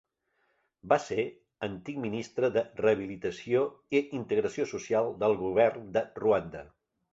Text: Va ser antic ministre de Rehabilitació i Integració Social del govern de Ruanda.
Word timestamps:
Va 0.93 0.97
ser 1.03 1.25
antic 1.67 1.99
ministre 2.05 2.49
de 2.55 2.63
Rehabilitació 2.81 3.63
i 3.99 4.03
Integració 4.23 4.67
Social 4.75 5.13
del 5.27 5.39
govern 5.45 5.89
de 5.99 6.07
Ruanda. 6.25 6.67